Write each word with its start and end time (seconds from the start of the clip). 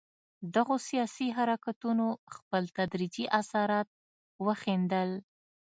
دغو 0.55 0.75
سیاسي 0.87 1.27
حرکتونو 1.37 2.07
خپل 2.35 2.63
تدریجي 2.77 3.25
اثرات 3.41 3.87
وښندل. 4.45 5.09